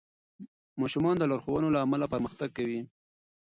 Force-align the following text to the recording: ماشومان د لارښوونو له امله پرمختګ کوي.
ماشومان 0.81 1.15
د 1.17 1.23
لارښوونو 1.31 1.67
له 1.75 1.79
امله 1.85 2.05
پرمختګ 2.13 2.49
کوي. 2.57 2.79